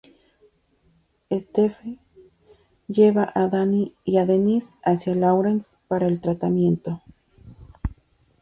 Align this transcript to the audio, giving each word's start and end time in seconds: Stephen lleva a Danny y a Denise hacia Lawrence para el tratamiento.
Stephen 1.31 1.99
lleva 2.87 3.31
a 3.35 3.47
Danny 3.49 3.93
y 4.03 4.17
a 4.17 4.25
Denise 4.25 4.71
hacia 4.83 5.13
Lawrence 5.13 5.77
para 5.87 6.07
el 6.07 6.21
tratamiento. 6.21 7.03